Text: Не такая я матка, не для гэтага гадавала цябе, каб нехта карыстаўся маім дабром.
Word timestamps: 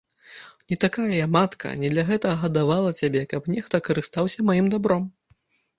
Не 0.71 0.77
такая 0.85 1.05
я 1.17 1.27
матка, 1.35 1.73
не 1.83 1.93
для 1.95 2.07
гэтага 2.09 2.41
гадавала 2.47 2.97
цябе, 3.03 3.21
каб 3.35 3.43
нехта 3.55 3.85
карыстаўся 3.91 4.39
маім 4.51 4.67
дабром. 4.75 5.09